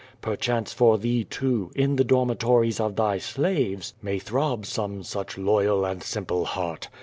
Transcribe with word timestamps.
Perchance 0.19 0.73
for 0.73 0.97
thee 0.97 1.23
too, 1.23 1.69
in 1.75 1.95
the 1.95 2.03
dormitories 2.03 2.79
of 2.79 2.95
thy 2.95 3.19
slaves, 3.19 3.93
may 4.01 4.17
throb 4.17 4.65
some 4.65 5.03
such 5.03 5.37
loyal 5.37 5.85
and 5.85 6.01
simple 6.01 6.45
heart. 6.45 6.89